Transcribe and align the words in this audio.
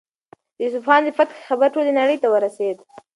د 0.57 0.59
اصفهان 0.67 1.01
د 1.05 1.09
فتحې 1.17 1.43
خبر 1.49 1.67
ټولې 1.75 1.91
نړۍ 1.99 2.17
ته 2.23 2.27
ورسېد. 2.29 2.77